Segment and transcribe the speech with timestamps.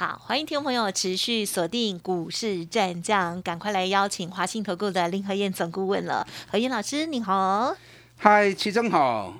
[0.00, 6.26] 好，欢迎听众朋友持续锁定股市战将，赶快来邀请华信投顾的林和燕总顾问了。
[6.50, 7.76] 何燕老师，你好。
[8.16, 9.34] 嗨，齐正好，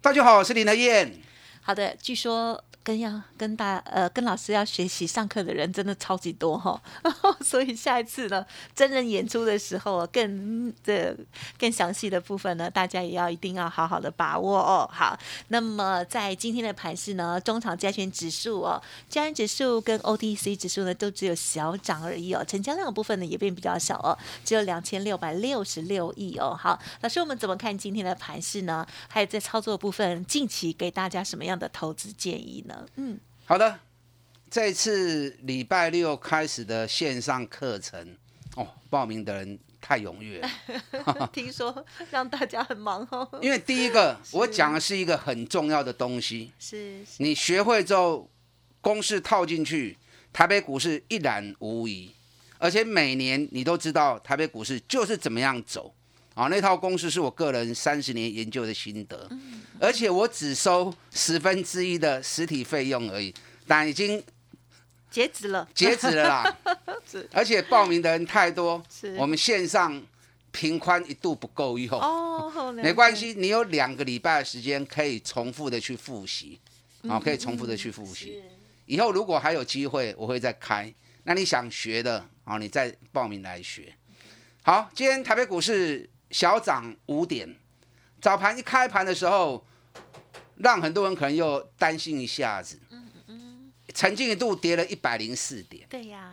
[0.00, 1.20] 大家好，我是林和燕。
[1.62, 2.62] 好的，据说。
[2.84, 6.80] 跟要跟大呃跟老师要学习上课的人真的超级多哈，
[7.40, 11.16] 所以下一次呢真人演出的时候更的
[11.58, 14.88] 更详细的部分呢，大家也要一定要好好的把握哦。
[14.92, 15.18] 好，
[15.48, 26.56] 那么在今天的盘市呢，中场加权指数哦，加权指数跟 OTC 指数呢都只有小涨而已哦，成交量部分呢也变比较小哦，只有两千六百六十六亿哦。
[26.58, 28.86] 好，老师我们怎么看今天的盘市呢？
[29.08, 32.71] 还有在操作部分，近期给大家什么样的投资建议呢？
[32.96, 33.78] 嗯，好的，
[34.50, 38.16] 这次礼拜六开始的线上课程
[38.56, 40.50] 哦，报名的人太踊跃了，
[41.32, 43.28] 听说让大家很忙哦。
[43.40, 47.04] 因为第一个，我讲的是一个很重要的东西，是。
[47.18, 48.30] 你学会之后，
[48.80, 49.98] 公式套进去，
[50.32, 52.14] 台北股市一览无遗，
[52.58, 55.94] 而且每年你都知道台北股市就是怎么样走。
[56.34, 59.28] 啊，那套公式是我个人三十年研究的心得，
[59.78, 63.34] 而且我只收十分之一的实体费用而已，
[63.66, 64.22] 但已经
[65.10, 66.58] 截止了，截止了啦。
[67.32, 68.82] 而且报名的人太多，
[69.18, 70.02] 我们线上
[70.50, 72.00] 平宽一度不够用。
[72.00, 76.58] 哦，没关系，你有两个礼拜的时间可以重复的去复习，
[77.06, 78.42] 啊，可以重复的去复习。
[78.86, 80.90] 以后如果还有机会，我会再开。
[81.24, 83.92] 那你想学的，啊，你再报名来学。
[84.62, 86.08] 好，今天台北股市。
[86.32, 87.56] 小涨五点，
[88.20, 89.64] 早盘一开盘的时候，
[90.56, 92.80] 让很多人可能又担心一下子。
[92.90, 95.86] 嗯嗯曾经一度跌了一百零四点。
[95.88, 96.32] 对呀。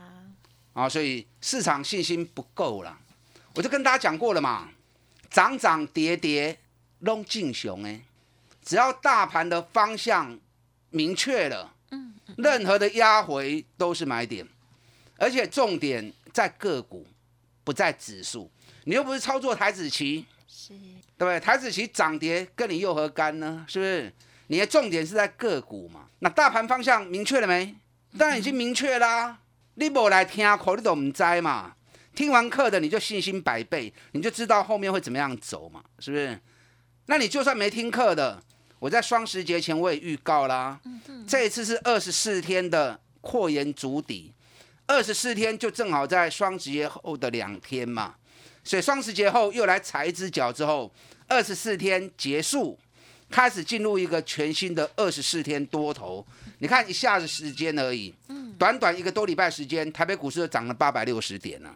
[0.74, 2.98] 啊，所以市场信心不够了。
[3.56, 4.70] 我就跟大家讲过了嘛，
[5.30, 6.58] 涨涨跌跌
[7.00, 8.02] 拢进熊哎，
[8.64, 10.40] 只要大盘的方向
[10.92, 14.48] 明确了，嗯，任何的压回都是买点，
[15.18, 17.06] 而且重点在个股，
[17.66, 18.50] 不在指数。
[18.90, 20.70] 你又不是操作台子棋，是，
[21.16, 21.40] 对不对？
[21.40, 23.64] 台子棋涨跌跟你又何干呢？
[23.68, 24.12] 是不是？
[24.48, 26.08] 你的重点是在个股嘛？
[26.22, 27.76] 那大盘方向明确了没？
[28.18, 29.38] 当然已经明确啦。
[29.76, 31.76] 你不来听课，你都唔知嘛。
[32.16, 35.84] 听完课的你就信心百倍，你就知道后面会怎么样走嘛？
[36.00, 36.40] 是不是？
[37.06, 38.42] 那你就算没听课的，
[38.80, 40.80] 我在双十节前我也预告啦。
[41.28, 44.34] 这一次是二十四天的扩延足底，
[44.88, 48.16] 二十四天就正好在双十节后的两天嘛。
[48.70, 50.94] 所以双十节后又来踩一只脚之后，
[51.28, 52.78] 二十四天结束，
[53.28, 56.24] 开始进入一个全新的二十四天多头。
[56.60, 58.14] 你看一下子时间而已，
[58.60, 61.76] 短短一个多礼拜时间，台北股市就涨了八百六十点了。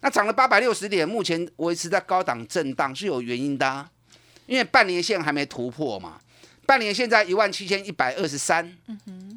[0.00, 3.88] 那涨了八百六十点，目前维持在高档震荡是有原因的，
[4.46, 6.20] 因为半年线还没突破嘛。
[6.66, 8.76] 半年线在一万七千一百二十三，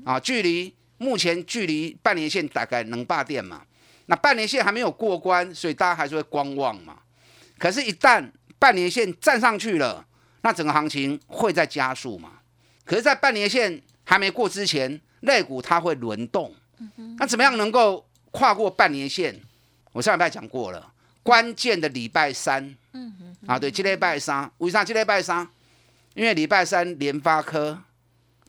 [0.04, 3.62] 啊，距离目前距离半年线大概能霸点嘛。
[4.08, 6.98] 那半年线还没有过关，所以大家还是会观望嘛。
[7.58, 10.06] 可是，一旦半年线站上去了，
[10.42, 12.32] 那整个行情会在加速嘛。
[12.86, 16.54] 可是，在半年线还没过之前，类股它会轮动。
[17.18, 19.40] 那怎么样能够跨过半年线？
[19.92, 22.76] 我上礼拜讲过了，关键的礼拜三。
[23.46, 25.48] 啊，对，今礼拜三，为啥今礼拜三？
[26.14, 27.80] 因为礼拜三联发科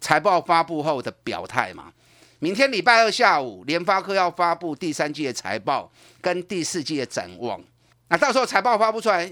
[0.01, 1.93] 财报发布后的表态嘛。
[2.41, 5.91] 明天礼拜二下午，联发科要发布第三季的财报
[6.21, 7.60] 跟第四季的展望。
[8.09, 9.31] 那到时候财报发布出来，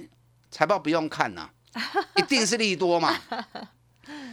[0.50, 1.50] 财报不用看了，
[2.16, 3.16] 一定是利多嘛。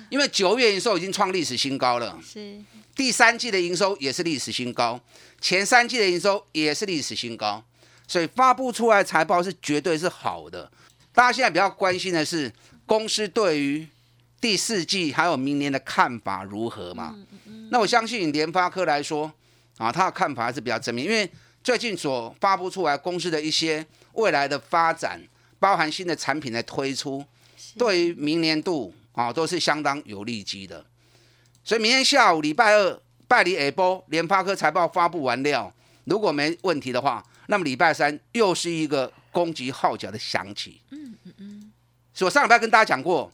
[0.10, 2.60] 因为九月营收已经创历史新高了，是
[2.96, 5.00] 第三季的营收也是历史新高，
[5.40, 7.64] 前三季的营收也是历史新高，
[8.08, 10.72] 所以发布出来财报是绝对是好的。
[11.12, 12.52] 大家现在比较关心的是
[12.88, 13.88] 公司对于
[14.42, 17.16] 第四季还有明年的看法如何嘛？
[17.74, 19.26] 那我相信联发科来说，
[19.80, 21.28] 啊，他的看法还是比较正面，因为
[21.64, 25.20] 最近所发布出来公司的一些未来的发展，
[25.60, 27.26] 包含新的产品的推出，
[27.76, 30.86] 对于明年度啊都是相当有利基的。
[31.64, 35.74] 所以明天下午礼拜二拜里 A 波联发科财报发布完料，
[36.04, 40.80] 如果没问题的话，那么礼拜三又是一个攻击号角的响起。
[40.92, 41.72] 嗯嗯嗯。
[42.14, 43.32] 所以我上礼拜跟大家讲过，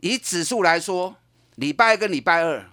[0.00, 1.14] 以指数来说，
[1.56, 2.64] 礼拜一跟礼拜二。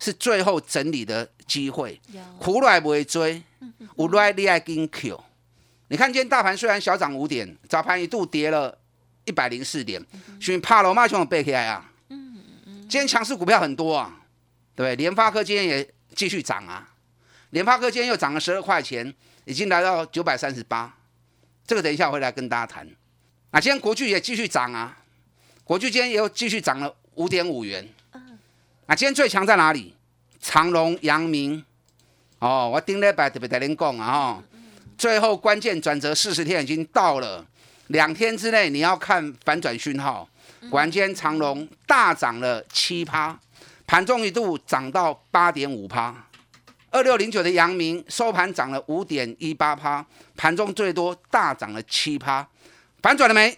[0.00, 2.00] 是最后整理的机会，
[2.38, 3.42] 苦来不会追，
[3.96, 5.22] 无来你爱跟 Q。
[5.88, 8.76] 你看今天大盘虽然小涨五点，早盘一度跌了
[9.24, 10.04] 一百零四点，
[10.40, 11.92] 所以怕了马上背起来啊。
[12.08, 14.20] 今天强势股票很多啊，
[14.74, 14.96] 对不对？
[14.96, 16.88] 联发科今天也继续涨啊，
[17.50, 19.14] 联发科今天又涨了十二块钱，
[19.44, 20.96] 已经来到九百三十八。
[21.66, 22.88] 这个等一下会来跟大家谈。
[23.50, 24.96] 啊，今天国巨也继续涨啊，
[25.62, 27.88] 国巨今天也又继续涨了五点五元。
[28.90, 29.94] 啊，今天最强在哪里？
[30.40, 31.64] 长隆、阳明。
[32.40, 34.42] 哦，我顶礼拜特别跟您讲啊，哈，
[34.98, 37.46] 最后关键转折四十天已经到了，
[37.86, 40.28] 两天之内你要看反转讯号。
[40.68, 43.38] 果然，今天长隆大涨了七趴，
[43.86, 46.12] 盘中一度涨到八点五趴。
[46.90, 50.04] 二六零九的阳明收盘涨了五点一八趴，
[50.36, 52.44] 盘中最多大涨了七趴，
[53.00, 53.56] 反转了没？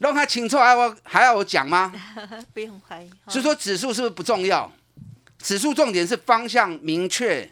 [0.00, 1.92] 让他清楚还要还要我讲吗？
[2.54, 3.10] 不用怀疑。
[3.28, 4.70] 所以说指数是不是不重要？
[5.38, 7.48] 指数重点是方向明确，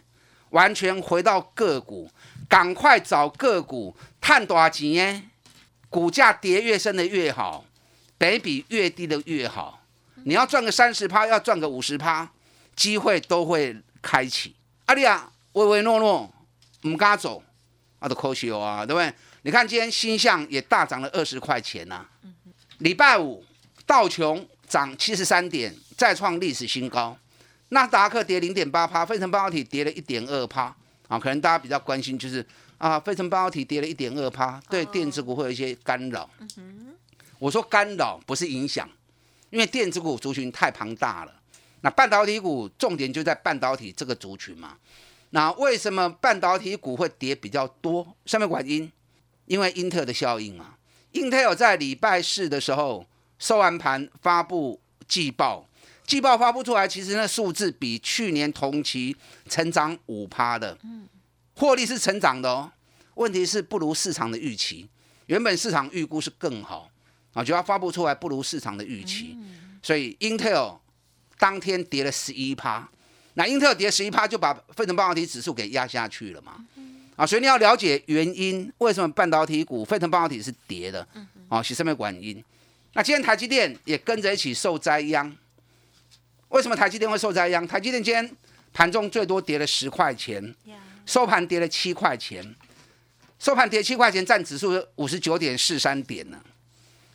[0.51, 2.11] 完全回到个股，
[2.49, 5.23] 赶快找个股，探多少钱耶？
[5.91, 7.65] 股价跌越深的越好，
[8.17, 9.83] 北比越低的越好。
[10.25, 12.31] 你要赚个三十趴，要赚个五十趴，
[12.75, 14.57] 机会都会开启。
[14.87, 16.31] 阿丽亚唯唯诺诺，
[16.83, 17.43] 唔敢走，
[17.99, 19.13] 啊，都可惜啊，对不对？
[19.43, 22.05] 你看今天新象也大涨了二十块钱呐。
[22.79, 23.45] 礼拜五
[23.85, 27.17] 道琼涨七十三点，再创历史新高。
[27.71, 30.75] 纳斯达克跌零点八趴，费城半导体跌了一点二趴。
[31.09, 32.45] 啊，可能大家比较关心就是
[32.77, 36.29] 啊，费城半导体跌了一点二趴，对电子股会有一些干扰。
[37.39, 38.89] 我说干扰不是影响，
[39.51, 41.33] 因为电子股族群太庞大了。
[41.81, 44.77] 那半导体股重点就在半导体这个族群嘛。
[45.31, 48.17] 那为什么半导体股会跌比较多？
[48.25, 48.91] 上面管因，
[49.47, 50.75] 因为英特尔的效应嘛。
[51.13, 53.07] 英特尔在礼拜四的时候
[53.39, 55.67] 收完盘发布季报。
[56.07, 59.15] 季报发布出来，其实那数字比去年同期
[59.47, 60.79] 成长五趴的，
[61.55, 62.73] 获利是成长的哦。
[63.15, 64.89] 问题是不如市场的预期，
[65.27, 66.91] 原本市场预估是更好
[67.35, 69.37] 啊，就要发布出来不如市场的预期，
[69.83, 70.79] 所以 Intel
[71.37, 72.89] 当天跌了十一趴，
[73.35, 76.65] 那 Intel 跌十一趴就把费城半导体指数给压下去了嘛，
[77.19, 81.05] 啊，所以你要了解原因，为什么半导体股沸腾半导体是跌的，
[81.49, 82.43] 啊，是什么原因？
[82.93, 85.37] 那今天台积电也跟着一起受灾殃。
[86.51, 87.67] 为什么台积电会受灾殃？
[87.67, 88.37] 台积电今天
[88.73, 90.55] 盘中最多跌了十块钱，
[91.07, 92.55] 收盘跌了七块钱，
[93.41, 96.41] 收盘跌七块钱，占指数五十九点四三点呢。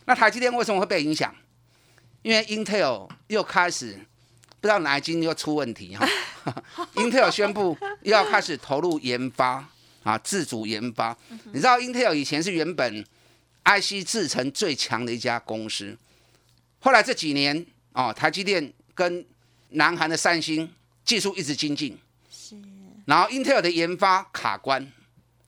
[0.04, 1.34] 那台积电为什么会被影响？
[2.24, 3.94] 因为 Intel 又开始
[4.60, 6.06] 不知道哪一斤又出问题哈。
[6.96, 9.66] Intel 宣布又要开始投入研发
[10.04, 11.18] 啊，自主研发。
[11.52, 13.04] 你知道 Intel 以前是原本
[13.66, 15.98] IC 制成最强的一家公司，
[16.80, 18.72] 后来这几年哦，台积电。
[18.96, 19.26] 跟
[19.70, 20.72] 南韩的三星
[21.04, 21.98] 技术一直精进，
[22.30, 22.56] 是，
[23.06, 24.88] 然后英特尔的研发卡关，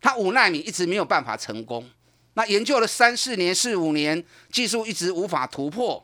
[0.02, 1.88] 它五纳米一直没有办法成功，
[2.34, 6.04] 那研究了三四年、四五年，技术一直无法突破，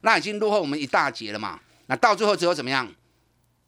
[0.00, 1.60] 那已经落后我们一大截了嘛。
[1.86, 2.92] 那到最后只有怎么样？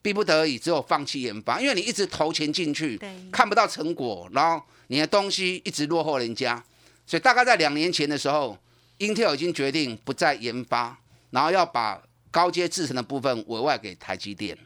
[0.05, 3.01] 逼不得已，只有放弃研发，因为你一直投钱进去，
[3.33, 6.63] 看不到成果，然后你的东西一直落后人家，
[7.07, 8.59] 所以大概在两年前的时候
[8.99, 10.99] ，，Intel 已经决定不再研发，
[11.31, 12.03] 然后要把。
[12.35, 14.59] 高阶制成的部分委外给台积电。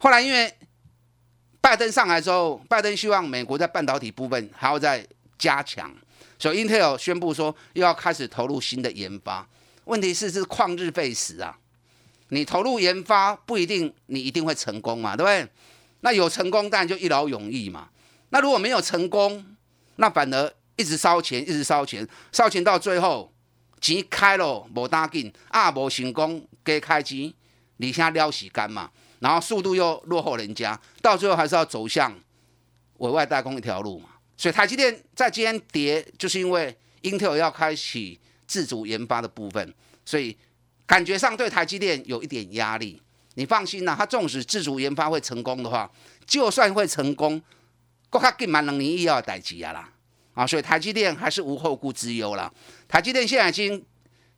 [0.00, 0.52] 后来因为
[1.60, 5.06] 拜登上来之后，拜登希望美国在半导体部分还要再
[5.38, 5.94] 加强，
[6.36, 9.48] 所以 Intel 宣布说又要开始投入新的研发。
[9.84, 11.56] 问题是是旷日费时啊！
[12.28, 15.48] 你投入研发不一定你一定会成功嘛，对不对？
[16.00, 17.88] 那有成功当然就一劳永逸嘛。
[18.30, 19.56] 那如果没有成功，
[19.96, 23.32] 那反而一直烧钱，一直烧钱，烧钱到最后。
[23.80, 27.32] 钱开了无打紧，啊无成功加开钱，
[27.78, 32.12] 而且撩洗干嘛，然后速度又落后人家，到最后还是要走向
[32.96, 34.08] 委外代工一条路嘛。
[34.36, 38.18] 所以台积电在今天跌，就是因为英特尔要开启
[38.48, 39.72] 自主研发的部分，
[40.04, 40.36] 所以
[40.88, 43.00] 感觉上对台积电有一点压力。
[43.34, 45.88] 你放心啦，它纵使自主研发会成功的话，
[46.26, 47.40] 就算会成功，
[48.10, 49.92] 国较紧蛮两年以后的代志啊啦。
[50.34, 52.52] 啊，所以台积电还是无后顾之忧了。
[52.88, 53.84] 台积电现在已经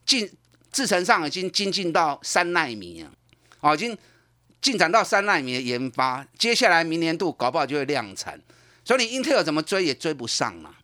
[0.04, 0.30] 进
[0.72, 3.10] 制程上已经精进到三纳米了，
[3.60, 3.96] 哦，已经
[4.60, 6.26] 进展到三纳米的研发。
[6.36, 8.38] 接下来明年度搞不好就会量产，
[8.84, 10.74] 所以你英特尔怎么追也追不上了。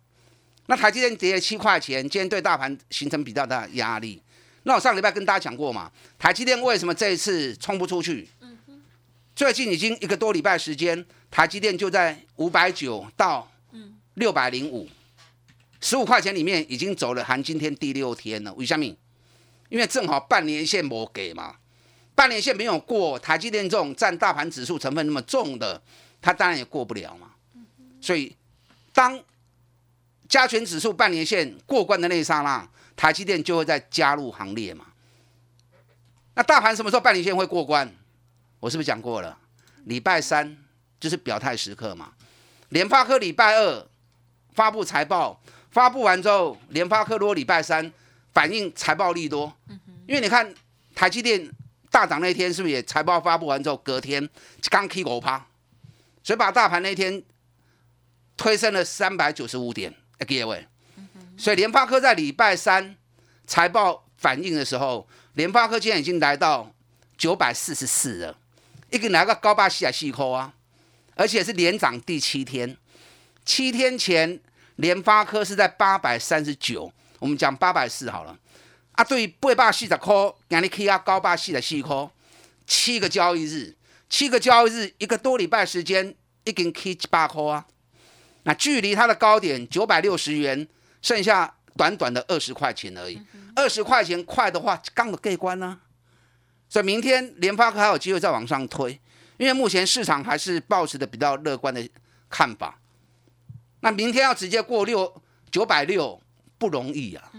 [0.66, 4.22] 那台积电跌了七块钱，今天对大盘形成比较大的压力。
[4.66, 8.28] 那我上礼拜跟大家讲过嘛，台积电为什么这一次冲不出去？
[9.36, 13.48] 最近已经一个多礼拜时间，台积电就在五百九到
[14.14, 14.88] 六百零五。
[15.80, 18.52] 十五块钱里面已经走了，含今天第六天了。
[18.54, 18.84] 为什么？
[19.68, 21.54] 因为正好半年线没给嘛，
[22.16, 25.80] 半年线没有过，台积电这种占大盘指数成分那么重的，
[26.20, 27.30] 它当然也过不了嘛。
[28.00, 28.34] 所以
[28.92, 29.22] 当
[30.28, 34.86] 加权指数半年线过关的那一刹那，台积电就会再加入行列嘛。
[36.34, 37.90] 那大盘什么时候半年线会过关？
[38.58, 39.38] 我是不是讲过了？
[39.84, 40.56] 礼拜三
[40.98, 42.12] 就是表态时刻嘛。
[42.70, 43.86] 联发科礼拜二
[44.54, 47.92] 发布财报，发布完之后，联发科如果礼拜三
[48.32, 49.54] 反映财报利多，
[50.06, 50.52] 因为你看
[50.94, 51.48] 台积电
[51.90, 54.28] 大涨那天是不是也财报发布完之后，隔天
[54.68, 55.46] 刚 K 五趴，
[56.22, 57.22] 所以把大盘那天
[58.36, 60.66] 推升了三百九十五点，各位。
[61.36, 62.96] 所以联发科在礼拜三
[63.46, 66.72] 财报反映的时候，联发科今天已经来到
[67.16, 68.38] 九百四十四了，
[68.90, 70.54] 一个来个高八西亚细扣啊，
[71.14, 72.76] 而且是连涨第七天。
[73.44, 74.40] 七天前
[74.76, 78.36] 联发科是在八百三十九，我们讲八百四好了。
[78.92, 80.14] 啊，对，八百四十块，
[80.48, 82.10] 让你 K 啊高八四的细扣，
[82.66, 83.76] 七个交易日，
[84.08, 86.14] 七个交易日，一个多礼拜时间，
[86.44, 87.66] 已经 K 七八块啊。
[88.44, 90.66] 那距离它的高点九百六十元，
[91.06, 93.16] 剩下短短的二十块钱而已。
[93.54, 95.78] 二十块钱快的话，刚的盖关呢。
[96.68, 99.00] 所以明天联发科还有机会再往上推，
[99.36, 101.88] 因为目前市场还是保持的比较乐观的
[102.28, 102.80] 看法。
[103.82, 106.20] 那明天要直接过六九百六
[106.58, 107.30] 不容易啊。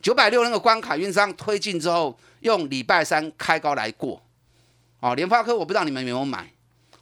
[0.00, 4.22] 九百六那个关卡，运商推进之后，用礼拜三开高来过。
[5.00, 6.48] 哦，联发科我不知道你们有没有买，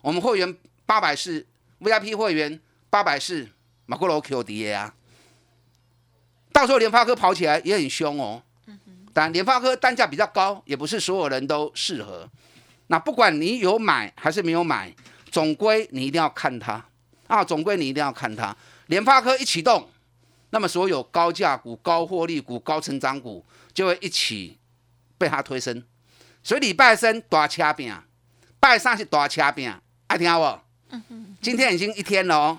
[0.01, 1.47] 我们会员八百四
[1.81, 3.47] VIP 会员八百四
[3.85, 4.95] 马库罗 Q D A 啊。
[6.61, 8.43] 到时候联发科跑起来也很凶哦。
[9.15, 12.29] 但联发科单价比较高，也不是所有人都适合。
[12.89, 14.95] 那不管你有买还是没有买，
[15.31, 16.85] 总归你一定要看它
[17.29, 17.43] 啊！
[17.43, 18.55] 总归你一定要看它。
[18.89, 19.89] 联发科一启动，
[20.51, 24.59] 那么所有高价股、高获利股、高成长股就会一起
[25.17, 25.83] 被它推升。
[26.43, 27.91] 所以礼拜三大车饼，
[28.61, 29.75] 拜三是大车饼，
[30.09, 30.59] 爱听不？
[31.41, 32.59] 今天已经一天了哦，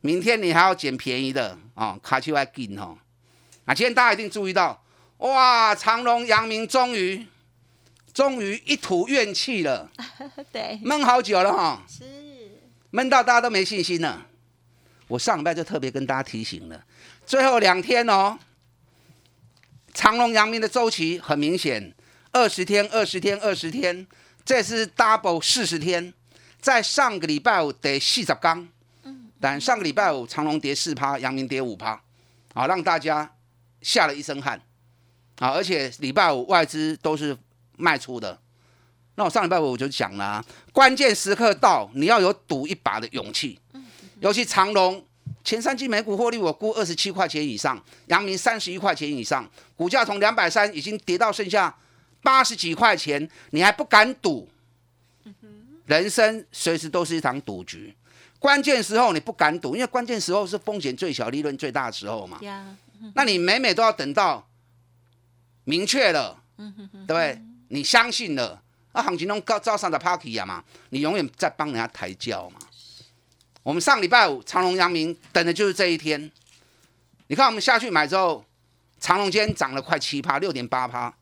[0.00, 2.96] 明天你还要捡便宜的哦，卡丘还紧哦。
[3.66, 4.80] 啊，今天大家一定注意到，
[5.18, 7.26] 哇，长隆、阳明终于，
[8.14, 9.90] 终于一吐怨气了。
[10.52, 12.04] 对，闷好久了哈，是
[12.90, 14.24] 闷到大家都没信心了。
[15.08, 16.80] 我上礼拜就特别跟大家提醒了，
[17.26, 18.38] 最后两天哦，
[19.92, 21.92] 长隆、阳明的周期很明显，
[22.30, 24.06] 二十天、二十天、二十天，
[24.44, 26.14] 这是 double 四十天，
[26.60, 28.68] 在上个礼拜五得四十缸，
[29.02, 32.00] 嗯，但上个礼拜五长隆跌四趴，阳明跌五趴，
[32.54, 33.28] 啊，让大家。
[33.86, 34.60] 吓了一身汗，
[35.38, 35.50] 啊！
[35.50, 37.36] 而且礼拜五外资都是
[37.76, 38.36] 卖出的。
[39.14, 43.56] 那我上礼拜五我就讲了，关键时刻到，你要有赌一把的勇气。
[44.18, 45.06] 尤其长隆
[45.44, 51.72] 前三季每股获利我估二十七块钱以上，阳明三十一块钱以上，股价从两百三已经跌到剩下
[52.24, 54.48] 八十几块钱，你还不敢赌？
[55.84, 57.94] 人生随时都是一场赌局，
[58.40, 62.40] 关键时候你不敢赌，因为关键时候是风险最小、利润最大的时候嘛。
[63.14, 64.48] 那你每每都要等到
[65.64, 66.66] 明确了，对
[67.06, 67.42] 不对？
[67.68, 68.62] 你相信了，
[68.92, 72.60] 啊，行情中高招上的 party 啊嘛，你永远在帮人家抬轿嘛。
[73.62, 76.30] 我们上礼拜五长隆、阳明等的就是这一天。
[77.26, 78.44] 你看我们下去买之后，
[79.00, 81.12] 长隆今天涨了快七趴，六点八趴；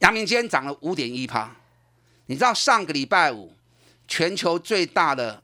[0.00, 1.56] 阳明今天涨了五点一趴。
[2.26, 3.56] 你知道上个礼拜五
[4.06, 5.42] 全球最大的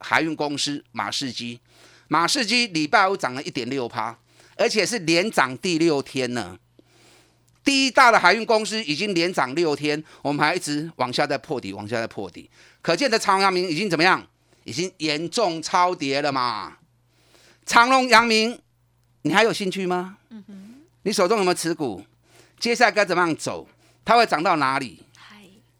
[0.00, 1.60] 海运公司马士基，
[2.08, 4.18] 马士基礼拜五涨了一点六趴。
[4.56, 6.58] 而且是连涨第六天呢，
[7.62, 12.48] 第一大的海运公司已经连涨六天，我们还一直往下在破底，往下在破底，
[12.80, 14.26] 可见的长隆、阳明已经怎么样？
[14.64, 16.78] 已经严重超跌了嘛？
[17.64, 18.58] 长隆、阳明，
[19.22, 20.18] 你还有兴趣吗？
[20.30, 22.02] 嗯哼，你手中有没有持股？
[22.58, 23.68] 接下来该怎么样走？
[24.04, 25.02] 它会涨到哪里？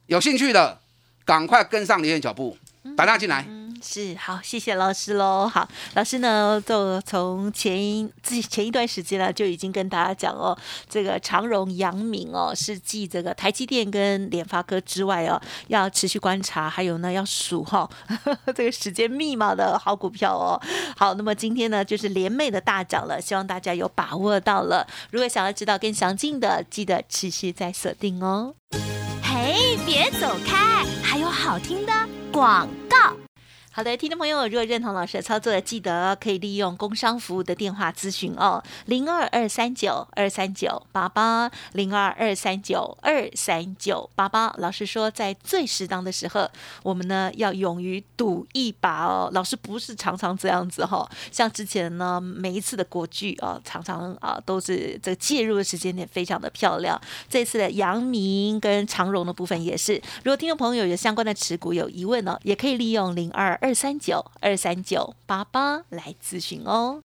[0.07, 0.81] 有兴趣的，
[1.25, 2.57] 赶快跟上李燕脚步，
[2.97, 3.45] 打电进来。
[3.89, 5.49] 是好，谢谢老师喽。
[5.49, 17.89] 好，老师呢，就从前一自前一段时间呢，就已经跟大家讲哦，这个长荣、阳明哦，是继这个台积电跟联发科之外哦，要持续观察，还有呢，要数哈
[18.57, 20.61] 这个时间密码的好股票哦。
[20.97, 24.85] 好，那么今天呢，就是联袂的大涨了，希望大家有把握到了。
[25.13, 28.53] 如果想要知道更详尽的，记得持续在锁定哦。
[29.23, 31.93] 嘿，别走开，还有好听的
[32.33, 33.17] 广告。
[33.77, 44.51] 好的，听众朋友，如果认同老师的操作，记得可以利用工商服务的电话咨询哦，零二二三九二三九八八，零二二三九二三九八八。
[44.57, 46.49] 老师说，在最适当的时候，
[46.85, 49.29] 我们呢要勇于赌一把哦。
[49.35, 56.99] 老师不是常常这样子哈，像之前呢，每一次的国剧啊，常常啊都是这个介入的时间点非常的漂亮。
[57.29, 59.97] 这次的阳明跟长荣的部分也是。
[60.25, 67.01] 如果听众朋友有相关的持股有疑问呢，也可以利用零二二二三九二三九八八来咨询哦。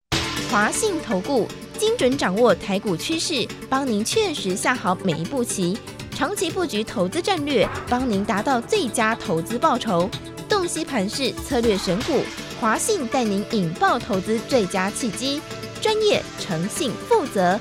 [0.50, 1.46] 华信投顾
[1.78, 5.78] 精准掌握台股趋势，帮您确实下好每一步棋，
[6.10, 10.10] 长期布局投资战略，帮您达到最佳投资报酬。
[10.48, 12.24] 洞悉盘势策略选股，
[12.60, 15.40] 华信带您引爆投资最佳契机，
[15.80, 17.56] 专业、诚信、负责。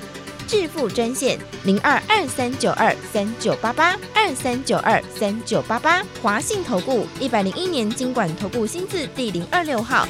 [0.48, 10.08] 致富专线零二二三九二三九八八二三九二三九八八，华信投顾一百零一年经管投顾新字第零二六号。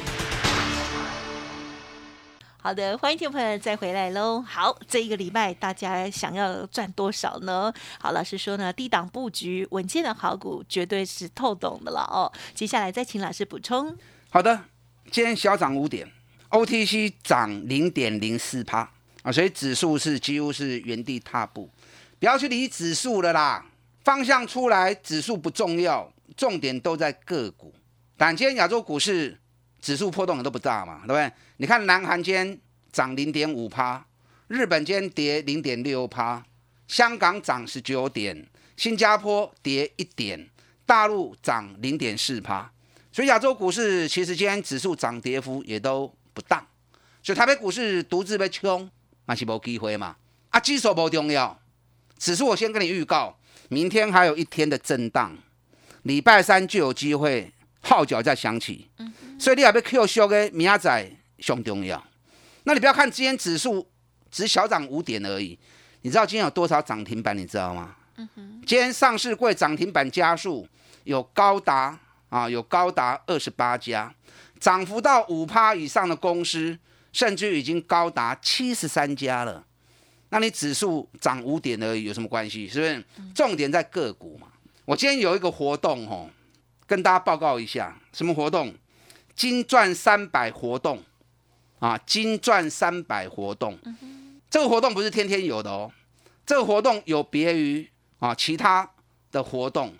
[2.58, 4.40] 好的，欢迎听众朋友再回来喽。
[4.40, 7.72] 好，这一个礼拜大家想要赚多少呢？
[8.00, 12.30] 好，老师说呢，低档布局稳健的好股绝对是透懂的了哦。
[12.54, 13.96] 接下来再请老师补充。
[14.30, 14.60] 好的，
[15.10, 16.08] 今天小涨五点
[16.50, 18.88] ，OTC 涨零点零四趴。
[19.30, 21.70] 所以指数是几乎是原地踏步，
[22.18, 23.64] 不要去理指数了啦。
[24.04, 27.74] 方向出来，指数不重要，重点都在个股。
[28.16, 29.38] 但今天亚洲股市
[29.80, 31.30] 指数波动都不大嘛，对不对？
[31.58, 32.58] 你看南韩今天
[32.90, 34.04] 涨零点五趴，
[34.46, 36.42] 日本今天跌零点六趴，
[36.86, 40.48] 香港涨十九点，新加坡跌一点，
[40.86, 42.72] 大陆涨零点四趴。
[43.12, 46.66] 所以亚洲股市其实今天指数涨跌幅也都不大，
[47.22, 48.90] 所以台北股市独自被冲。
[49.28, 50.16] 那是无机会嘛？
[50.48, 51.60] 啊，指数不重要，
[52.18, 55.36] 指数我先跟你预告，明天还有一天的震荡，
[56.04, 58.88] 礼拜三就有机会号角再响起。
[59.38, 62.02] 所以你也要 Q 修的明仔上重要。
[62.64, 63.86] 那你不要看今天指数
[64.30, 65.58] 只小涨五点而已，
[66.00, 67.36] 你知道今天有多少涨停板？
[67.36, 67.94] 你知道吗？
[68.66, 70.66] 今天上市柜涨停板家数
[71.04, 71.98] 有高达
[72.30, 74.10] 啊，有高达二十八家，
[74.58, 76.78] 涨幅到五趴以上的公司。
[77.18, 79.66] 甚至已经高达七十三家了，
[80.28, 82.68] 那你指数涨五点而已，有什么关系？
[82.68, 83.04] 是不是？
[83.34, 84.46] 重点在个股嘛。
[84.84, 86.30] 我今天有一个活动哦，
[86.86, 88.72] 跟大家报告一下，什么活动？
[89.34, 91.02] 金钻三百活动
[91.80, 91.98] 啊！
[92.06, 93.76] 金钻三百活动，
[94.48, 95.90] 这个活动不是天天有的哦，
[96.46, 97.90] 这个活动有别于
[98.20, 98.88] 啊其他
[99.32, 99.92] 的活动。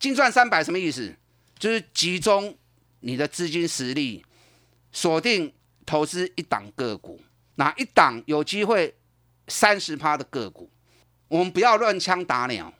[0.00, 1.14] 金钻三百什么意思？
[1.60, 2.56] 就是集中
[2.98, 4.24] 你的资金实力，
[4.90, 5.52] 锁定。
[5.86, 7.20] 投资一档个股，
[7.54, 8.92] 哪一档有机会
[9.46, 10.68] 三十趴的个股，
[11.28, 12.72] 我们不要乱枪打鸟，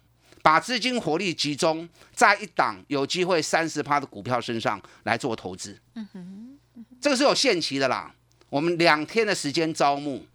[0.42, 5.78] 把资金火力集中在一档有机会三十趴的股票身上来做投资。
[5.94, 6.58] 嗯哼，
[7.00, 8.12] 这个是有限期的啦，
[8.50, 10.26] 我们两天的时间招募，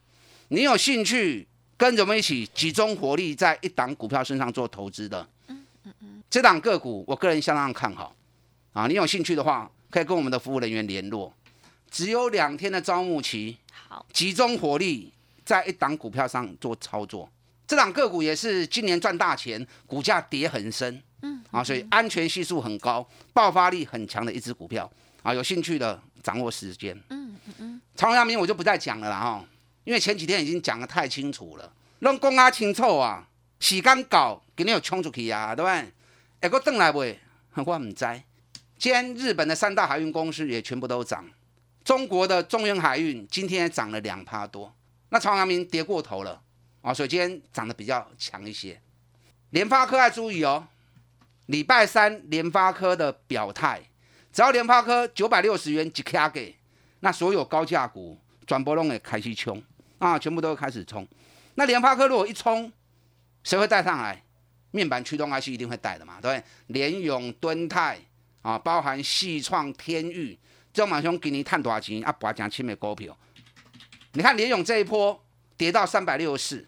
[0.47, 5.27] 你有兴趣跟着我们一起集中火力在一档股票身上做投资的？
[5.47, 8.15] 嗯嗯嗯，这档个股我个人相当看好
[8.71, 11.34] 啊，你有兴趣的话，可以跟我们的服务人员联络。
[11.91, 13.58] 只有两天的招募期，
[13.89, 15.12] 好，集中火力
[15.43, 17.30] 在一档股票上做操作。
[17.67, 24.89] 这档个股也是今年赚大钱，股价跌很深，嗯，啊，所以安全系数很高，爆发力很强的一只股票
[25.21, 25.34] 啊。
[25.34, 27.82] 有兴趣的掌握时间，嗯嗯嗯。
[27.95, 29.45] 长阳明我就不再讲了啦哈，
[29.84, 33.27] 因为前几天已经讲的太清楚了，让公阿清楚啊，
[33.60, 35.91] 时间搞肯定有冲出去啊，对不对？
[36.39, 36.99] 哎，个等来不？
[36.99, 38.06] 我唔知。
[38.77, 41.23] 今天日本的三大海运公司也全部都涨。
[41.84, 44.74] 中国的中远海运今天涨了两趴多，
[45.10, 46.41] 那长阳明跌过头了
[46.82, 48.80] 啊，所以今天涨得比较强一些。
[49.50, 50.67] 联发科要注意哦，
[51.48, 53.82] 礼拜三联发科的表态，
[54.32, 56.56] 只要联发科九百六十元一卡给，
[57.02, 59.62] 那所有高价股转波龙也开始冲
[59.98, 61.08] 啊，全部都开始冲。
[61.56, 62.72] 那联发科如果一冲，
[63.44, 64.24] 谁会带上来？
[64.70, 66.44] 面板驱动 IC 一定会带的嘛，对不对？
[66.67, 68.00] 联永、敦泰
[68.41, 70.39] 啊，包含细创、天域。
[70.73, 72.12] 周马兄给你探多少钱啊？
[72.12, 73.17] 博讲青美股票，
[74.13, 75.21] 你看联勇这一波
[75.57, 76.67] 跌到三百六十四，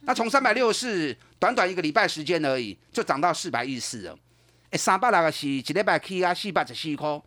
[0.00, 4.18] 那从三百六十四短短一个礼拜时间而已，就涨到四百一十四了。
[4.70, 7.22] 哎，三百六个是一礼拜起啊，四百十四块，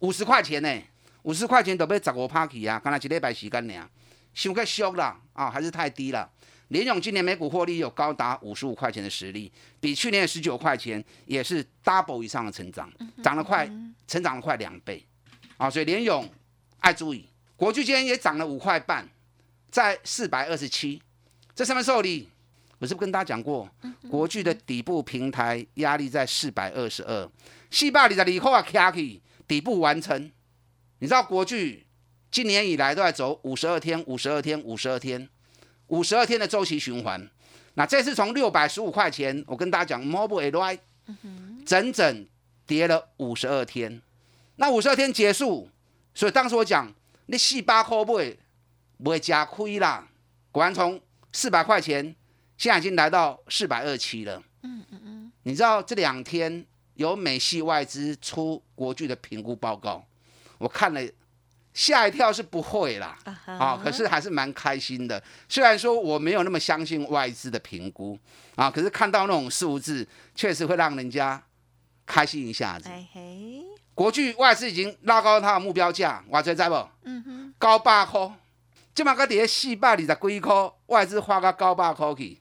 [0.00, 0.82] 五十块钱呢，
[1.22, 3.88] 五十块钱都被十五趴起啊，刚才一礼拜时间呢，
[4.34, 6.28] 伤个俗啦啊，还是太低了。
[6.68, 12.88] 联勇今年每股获利有高达五十五块钱的实力，比去年的十九块钱也是 double 以上的成长，
[13.22, 13.68] 涨了快，
[14.06, 15.04] 成长了快两倍。
[15.60, 16.26] 啊，所以联勇
[16.78, 19.06] 爱注意，国巨今天也涨了五块半，
[19.70, 21.02] 在四百二十七，
[21.54, 22.30] 这上面受理，
[22.78, 23.68] 我是不是跟大家讲过，
[24.10, 27.30] 国巨的底部平台压力在四百二十二，
[27.70, 30.32] 四百里的里后啊卡起底部完成，
[31.00, 31.84] 你知道国巨
[32.30, 35.28] 今年以来都在走五十二天、五十二天、五十二天、
[35.88, 37.28] 五十二天的周期循环，
[37.74, 40.78] 那这次从六百十五块钱，我跟大家讲，Mobile AI，
[41.66, 42.26] 整整
[42.66, 44.00] 跌了五十二天。
[44.60, 45.66] 那五十二天结束，
[46.12, 46.86] 所以当时我讲，
[47.26, 48.38] 你四百块不会
[49.02, 50.06] 不会加亏啦。
[50.52, 51.00] 果然从
[51.32, 52.14] 四百块钱，
[52.58, 54.42] 现在已经来到四百二七了。
[54.62, 55.32] 嗯嗯嗯。
[55.44, 60.04] 你知道这两天有美系外资出国巨的评估报告，
[60.58, 61.00] 我看了
[61.72, 65.22] 吓一跳是不会啦，啊，可是还是蛮开心的。
[65.48, 68.18] 虽然说我没有那么相信外资的评估
[68.56, 71.42] 啊，可是看到那种数字，确实会让人家
[72.04, 72.90] 开心一下子。
[74.00, 76.88] 国巨外资已经拉高它的目标价，我知在不？
[77.02, 78.32] 嗯哼，高八块，
[78.94, 82.38] 今嘛个底下四百二十几块，外资花个高八块去，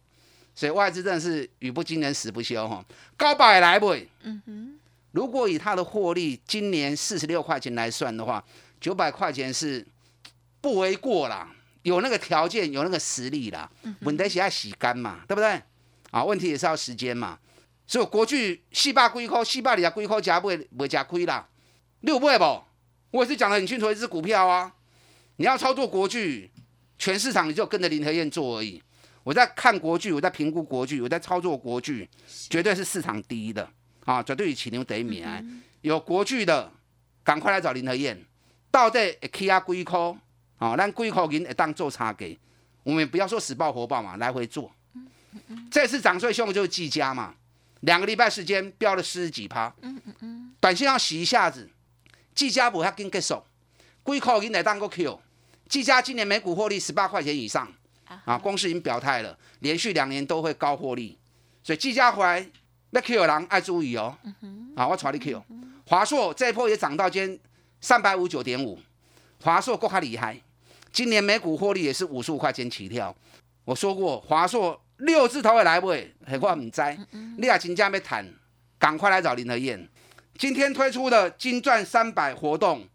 [0.56, 2.82] 所以外资真的是语不惊人死不休哈。
[3.18, 3.94] 高八也来不？
[4.22, 4.80] 嗯哼，
[5.12, 8.42] 如果以它的获利今年四十六块钱来算的话，
[8.80, 9.86] 九百块钱是
[10.62, 11.46] 不为过啦，
[11.82, 13.70] 有那个条件，有那个实力啦。
[14.04, 15.62] 问题是要洗干嘛，对不对？
[16.12, 17.38] 啊，问题也是要时间嘛。
[17.90, 21.50] 所以国巨四百几块，四百二十几块价不会不会吃亏啦。
[22.02, 22.44] 六倍不？
[23.10, 24.72] 我也是讲的很清楚，一只股票啊，
[25.38, 26.52] 你要操作国巨，
[27.00, 28.80] 全市场你就跟着林和燕做而已。
[29.24, 32.08] 我在看国巨，我在评估国巨，我在操作国巨，
[32.48, 33.68] 绝对是市场第一的
[34.06, 35.44] 啊，绝对起牛得米啊！
[35.82, 36.72] 有国巨的，
[37.24, 38.24] 赶快来找林和燕。
[38.70, 40.00] 到底会起啊几块？
[40.60, 42.38] 啊，咱几块银会当做差价。
[42.84, 44.72] 我们不要说死爆活爆嘛，来回做。
[45.72, 47.34] 这次涨最凶的就是技嘉嘛，
[47.82, 49.74] 两个礼拜时间飙了四十几趴。
[49.82, 51.70] 嗯嗯嗯，短线要洗一下子。
[52.36, 53.44] 技嘉不要跟结束，
[54.06, 55.20] 几块银来当个 Q。
[55.68, 57.72] 技嘉今年每股获利十八块钱以上，
[58.26, 61.18] 啊，公司已经表态了，连续两年都会高获利，
[61.64, 62.50] 所以技嘉回来
[62.92, 64.18] 要 Q 人爱注意哦。
[64.76, 65.44] 啊，我带你 Q。
[65.86, 67.40] 华硕这一波也涨到今天
[67.82, 68.80] 三百五九点五，
[69.42, 70.42] 华硕够还厉害，
[70.92, 73.16] 今年每股获利也是五十五块钱起跳。
[73.66, 75.90] 我说过，华硕六字头会来不？
[76.26, 76.82] 很快唔知，
[77.38, 78.26] 你也真正要谈，
[78.78, 79.88] 赶快来找林和燕。
[80.38, 82.88] 今天推出的金钻三百活动，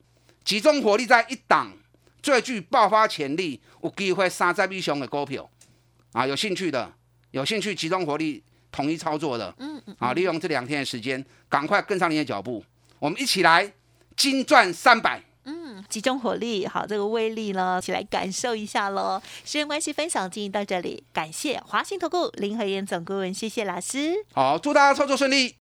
[0.45, 1.73] 集中火力在一档
[2.23, 5.49] 最具爆发潜力、有机会杀在必雄的股票
[6.13, 6.27] 啊！
[6.27, 6.93] 有兴趣的，
[7.33, 12.65] 有兴趣集中火力统一操作的，嗯嗯，啊，利用这两天的时间，赶快跟上你的脚步，
[12.99, 13.73] 我们一起来
[14.17, 15.23] 金钻三百，
[15.89, 19.21] 集中火力，好，这个威力呢，一起来感受一下喽。
[19.45, 25.55] 时间关系，分享进行到这里，感谢华兴投顾林和燕总顾问，谢谢老师，好，祝大家操作顺利。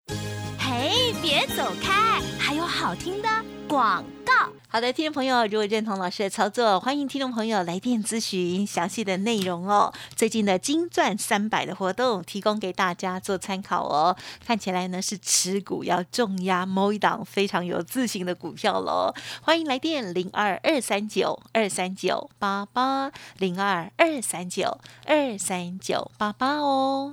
[1.23, 2.19] 别走开！
[2.39, 3.29] 还有好听的
[3.69, 4.33] 广告。
[4.69, 9.93] 好的，听众朋友，如果认同老师的操作，欢迎听众朋友来电咨询详细的内容哦。
[10.17, 14.17] 最近的金钻三百的活动提供给大家做参考哦。
[14.47, 19.13] 看起来呢是持股要重压某一档非常有自信的股票喽。
[19.43, 27.13] 欢迎来电零二二三九二三九八八零二二三九二三九八八哦。